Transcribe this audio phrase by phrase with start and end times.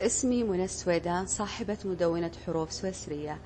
[0.00, 3.38] اسمي منى السويدان صاحبة مدونة حروف سويسرية.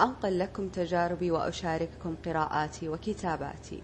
[0.00, 3.82] أنقل لكم تجاربي وأشارككم قراءاتي وكتاباتي.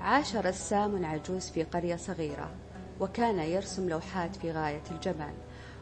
[0.00, 2.50] عاش رسام عجوز في قرية صغيرة
[3.00, 5.34] وكان يرسم لوحات في غاية الجمال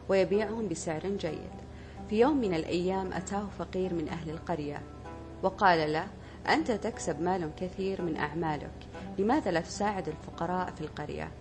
[0.09, 1.51] ويبيعهم بسعر جيد.
[2.09, 4.81] في يوم من الأيام أتاه فقير من أهل القرية
[5.43, 6.07] وقال له
[6.49, 8.87] أنت تكسب مال كثير من أعمالك
[9.17, 11.31] لماذا لا تساعد الفقراء في القرية؟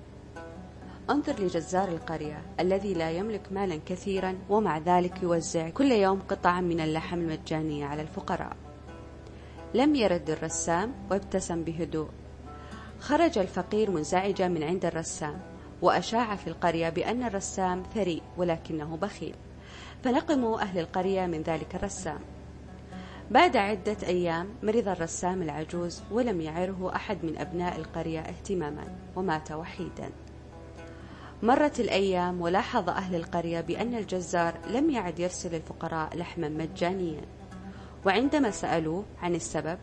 [1.10, 6.80] أنظر لجزار القرية الذي لا يملك مالا كثيرا ومع ذلك يوزع كل يوم قطعا من
[6.80, 8.56] اللحم المجانية على الفقراء.
[9.74, 12.08] لم يرد الرسام وابتسم بهدوء.
[13.00, 15.40] خرج الفقير منزعجا من عند الرسام
[15.82, 19.34] وأشاع في القرية بأن الرسام ثري ولكنه بخيل.
[20.04, 22.18] فنقموا أهل القرية من ذلك الرسام.
[23.30, 28.84] بعد عدة أيام مرض الرسام العجوز ولم يعره أحد من أبناء القرية اهتماما
[29.16, 30.10] ومات وحيدا.
[31.42, 37.20] مرت الأيام ولاحظ أهل القرية بأن الجزار لم يعد يرسل الفقراء لحما مجانيا.
[38.06, 39.78] وعندما سألوه عن السبب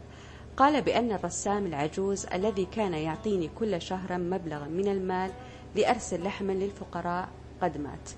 [0.57, 5.31] قال بأن الرسام العجوز الذي كان يعطيني كل شهر مبلغا من المال
[5.75, 7.29] لأرسل لحما للفقراء
[7.61, 8.09] قد مات.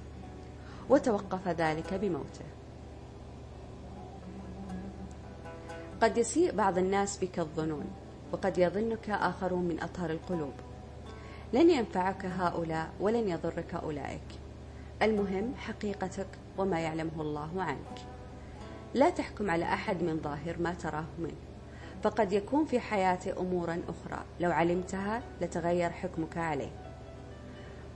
[0.89, 2.45] وتوقف ذلك بموته.
[6.01, 7.85] قد يسيء بعض الناس بك الظنون
[8.31, 10.53] وقد يظنك آخرون من أطهر القلوب.
[11.53, 14.39] لن ينفعك هؤلاء ولن يضرك أولئك.
[15.01, 17.99] المهم حقيقتك وما يعلمه الله عنك.
[18.93, 21.35] لا تحكم على أحد من ظاهر ما تراه منه.
[22.03, 24.23] فقد يكون في حياته أمورا أخرى.
[24.39, 26.71] لو علمتها لتغير حكمك عليه.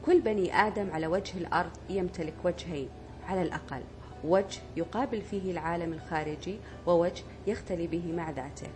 [0.05, 2.89] كل بني آدم على وجه الأرض يمتلك وجهين.
[3.27, 3.81] على الأقل
[4.23, 8.67] وجه يقابل فيه العالم الخارجي ووجه يختلي به مع ذاته.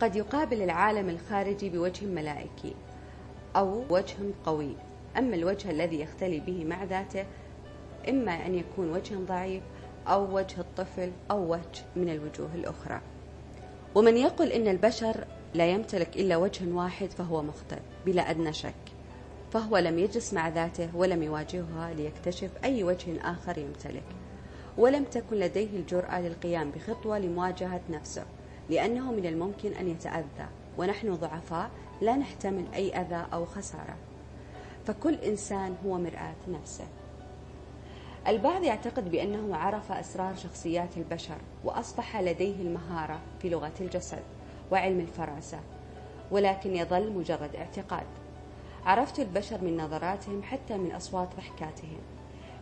[0.00, 2.74] قد يقابل العالم الخارجي بوجه ملائكي.
[3.56, 4.76] أو وجه قوي.
[5.18, 7.26] أما الوجه الذي يختلي به مع ذاته
[8.08, 9.62] إما أن يكون وجه ضعيف
[10.06, 13.00] أو وجه الطفل أو وجه من الوجوه الأخرى.
[13.94, 18.74] ومن يقول إن البشر لا يمتلك إلا وجه واحد فهو مخطئ بلا أدنى شك.
[19.52, 24.04] فهو لم يجلس مع ذاته ولم يواجهها ليكتشف أي وجه آخر يمتلك.
[24.78, 28.24] ولم تكن لديه الجرأة للقيام بخطوة لمواجهة نفسه
[28.70, 30.48] لأنه من الممكن أن يتأذى.
[30.78, 31.70] ونحن ضعفاء
[32.00, 33.96] لا نحتمل أي أذى أو خسارة.
[34.86, 36.84] فكل إنسان هو مرآة نفسه.
[38.28, 44.22] البعض يعتقد بأنه عرف أسرار شخصيات البشر وأصبح لديه المهارة في لغة الجسد
[44.72, 45.60] وعلم الفراسة
[46.30, 48.06] ولكن يظل مجرد اعتقاد.
[48.84, 52.00] عرفت البشر من نظراتهم حتى من أصوات ضحكاتهم.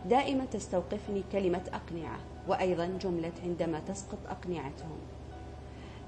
[0.05, 4.99] دائما تستوقفني كلمة أقنعة وأيضا جملة عندما تسقط أقنعتهم.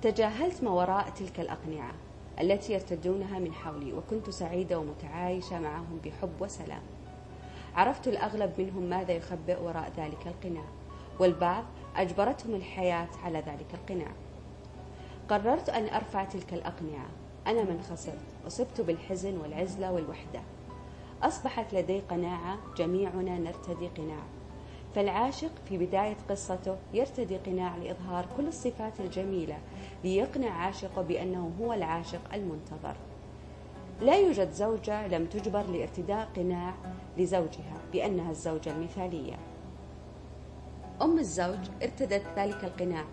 [0.02, 1.91] تجاهلت ما وراء تلك الأقنعة
[2.41, 6.81] التي يرتدونها من حولي وكنت سعيدة ومتعايشة معهم بحب وسلام.
[7.75, 10.66] عرفت الأغلب منهم ماذا يخبئ وراء ذلك القناع
[11.19, 11.63] والبعض
[11.96, 14.12] أجبرتهم الحياة على ذلك القناع.
[15.30, 17.09] قررت أن أرفع تلك الأقنعة.
[17.47, 20.41] أنا من خسرت أصبت بالحزن والعزلة والوحدة.
[21.24, 24.24] أصبحت لدي قناعة جميعنا نرتدي قناع.
[24.96, 29.58] فالعاشق في بداية قصته يرتدي قناع لإظهار كل الصفات الجميلة
[30.03, 32.96] ليقنع عاشقه بأنه هو العاشق المنتظر.
[34.02, 36.74] لا يوجد زوجة لم تجبر لارتداء قناع
[37.18, 39.36] لزوجها بأنها الزوجة المثالية.
[41.02, 43.04] أم الزوج ارتدت ذلك القناع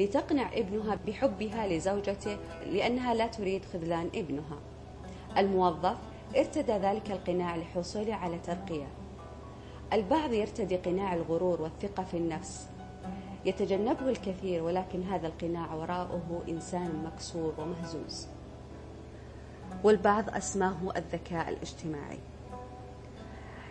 [0.00, 2.36] لتقنع ابنها بحبها لزوجته
[2.66, 4.58] لأنها لا تريد خذلان ابنها.
[5.38, 5.96] الموظف
[6.36, 8.86] ارتدى ذلك القناع لحصوله على ترقية.
[9.94, 12.68] البعض يرتدي قناع الغرور والثقة في النفس
[13.44, 18.26] يتجنبه الكثير ولكن هذا القناع وراءه إنسان مكسور ومهزوز.
[19.84, 22.18] والبعض أسماه الذكاء الاجتماعي.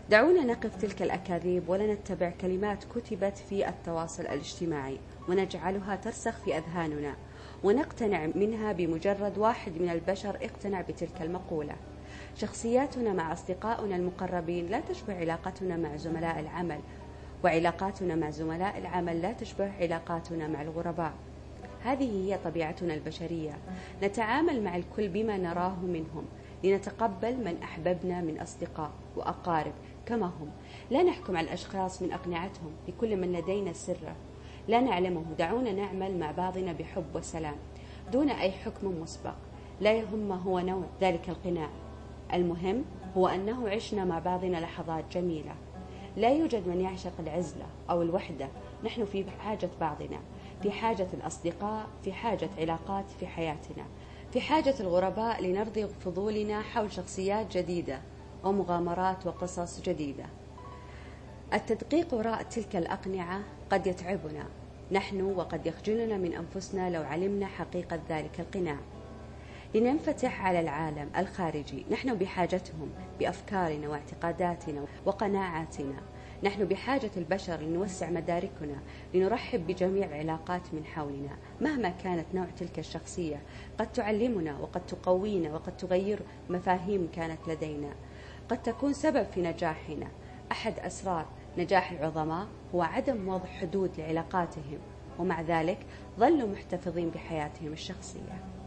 [0.09, 4.97] دعونا نقف تلك الأكاذيب ولا نتبع كلمات كتبت في التواصل الاجتماعي
[5.29, 7.15] ونجعلها ترسخ في أذهاننا
[7.63, 11.75] ونقتنع منها بمجرد واحد من البشر اقتنع بتلك المقولة.
[12.35, 14.67] شخصياتنا مع أصدقائنا المقربين.
[14.67, 16.79] لا تشبه علاقتنا مع زملاء العمل
[17.43, 21.13] وعلاقاتنا مع زملاء العمل لا تشبه علاقاتنا مع الغرباء.
[21.83, 23.57] هذه هي طبيعتنا البشرية.
[24.03, 26.25] نتعامل مع الكل بما نراه منهم
[26.63, 29.73] لنتقبل من أحببنا من أصدقاء وأقارب
[30.05, 30.49] كما هم.
[30.91, 34.15] لا نحكم على الأشخاص من أقنعتهم لكل من لدينا سرة.
[34.67, 37.55] لا نعلمه دعونا نعمل مع بعضنا بحب وسلام
[38.11, 39.35] دون أي حكم مسبق.
[39.81, 40.83] لا يهم ما هو نوع.
[41.01, 41.69] ذلك القناع.
[42.33, 42.83] المهم
[43.17, 45.55] هو أنه عشنا مع بعضنا لحظات جميلة.
[46.17, 48.47] لا يوجد من يعشق العزلة أو الوحدة.
[48.83, 50.19] نحن في حاجة بعضنا
[50.61, 53.83] في حاجة الأصدقاء في حاجة علاقات في حياتنا
[54.33, 58.01] في حاجة الغرباء لنرضي فضولنا حول شخصيات جديدة
[58.43, 60.25] ومغامرات وقصص جديدة.
[61.53, 63.41] التدقيق وراء تلك الأقنعة
[63.71, 64.45] قد يتعبنا.
[64.91, 68.77] نحن وقد يخجلنا من أنفسنا لو علمنا حقيقة ذلك القناع.
[69.75, 71.85] لننفتح على العالم الخارجي.
[71.91, 75.95] نحن بحاجتهم بأفكارنا واعتقاداتنا وقناعاتنا.
[76.43, 78.75] نحن بحاجة البشر لنوسع مداركنا
[79.13, 81.37] لنرحب بجميع العلاقات من حولنا.
[81.61, 83.41] مهما كانت نوع تلك الشخصية
[83.77, 86.19] قد تعلمنا وقد تقوينا وقد تغير
[86.49, 87.93] مفاهيم كانت لدينا.
[88.49, 90.07] قد تكون سبب في نجاحنا.
[90.51, 91.25] أحد أسرار
[91.57, 94.79] نجاح العظماء هو عدم وضع حدود لعلاقاتهم
[95.19, 95.77] ومع ذلك
[96.19, 98.62] ظلوا محتفظين بحياتهم الشخصية.